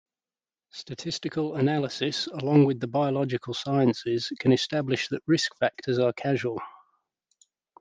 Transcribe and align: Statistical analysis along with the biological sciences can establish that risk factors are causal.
Statistical 0.71 1.57
analysis 1.57 2.25
along 2.25 2.65
with 2.65 2.79
the 2.79 2.87
biological 2.87 3.53
sciences 3.53 4.31
can 4.39 4.51
establish 4.51 5.07
that 5.09 5.21
risk 5.27 5.55
factors 5.59 5.99
are 5.99 6.11
causal. 6.11 6.57